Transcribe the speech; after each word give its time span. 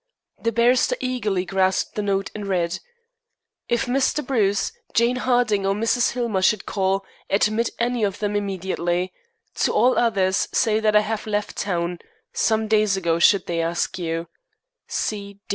The 0.41 0.51
barrister 0.51 0.95
eagerly 0.99 1.45
grasped 1.45 1.93
the 1.93 2.01
note 2.01 2.31
and 2.33 2.47
read: 2.47 2.79
"If 3.69 3.85
Mr. 3.85 4.25
Bruce, 4.25 4.71
Jane 4.95 5.17
Harding, 5.17 5.63
or 5.63 5.75
Mrs. 5.75 6.13
Hillmer 6.13 6.41
should 6.41 6.65
call, 6.65 7.05
admit 7.29 7.69
any 7.77 8.03
of 8.03 8.17
them 8.17 8.35
immediately. 8.35 9.13
To 9.57 9.71
all 9.71 9.99
others 9.99 10.47
say 10.51 10.79
that 10.79 10.95
I 10.95 11.01
have 11.01 11.27
left 11.27 11.55
town 11.55 11.99
some 12.33 12.67
days 12.67 12.97
ago, 12.97 13.19
should 13.19 13.45
they 13.45 13.61
ask 13.61 13.99
you. 13.99 14.27